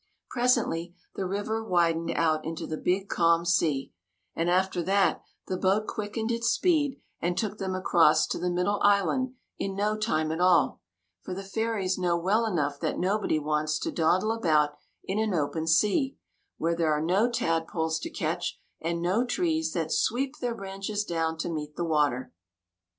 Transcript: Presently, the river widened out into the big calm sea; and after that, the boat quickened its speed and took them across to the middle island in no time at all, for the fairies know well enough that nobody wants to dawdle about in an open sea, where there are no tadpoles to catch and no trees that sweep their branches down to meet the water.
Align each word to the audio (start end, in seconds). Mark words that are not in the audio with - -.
Presently, 0.31 0.95
the 1.13 1.27
river 1.27 1.63
widened 1.63 2.09
out 2.15 2.43
into 2.43 2.65
the 2.65 2.75
big 2.75 3.07
calm 3.07 3.45
sea; 3.45 3.93
and 4.35 4.49
after 4.49 4.81
that, 4.81 5.21
the 5.45 5.57
boat 5.57 5.85
quickened 5.85 6.31
its 6.31 6.47
speed 6.49 6.99
and 7.19 7.37
took 7.37 7.59
them 7.59 7.75
across 7.75 8.25
to 8.25 8.39
the 8.39 8.49
middle 8.49 8.79
island 8.81 9.35
in 9.59 9.75
no 9.75 9.95
time 9.95 10.31
at 10.31 10.41
all, 10.41 10.81
for 11.21 11.35
the 11.35 11.43
fairies 11.43 11.99
know 11.99 12.17
well 12.17 12.47
enough 12.47 12.79
that 12.79 12.97
nobody 12.97 13.37
wants 13.37 13.77
to 13.77 13.91
dawdle 13.91 14.31
about 14.31 14.71
in 15.03 15.19
an 15.19 15.35
open 15.35 15.67
sea, 15.67 16.17
where 16.57 16.75
there 16.75 16.91
are 16.91 16.99
no 17.05 17.29
tadpoles 17.29 17.99
to 17.99 18.09
catch 18.09 18.59
and 18.81 19.03
no 19.03 19.23
trees 19.23 19.71
that 19.73 19.91
sweep 19.91 20.35
their 20.39 20.55
branches 20.55 21.03
down 21.03 21.37
to 21.37 21.47
meet 21.47 21.75
the 21.75 21.85
water. 21.85 22.33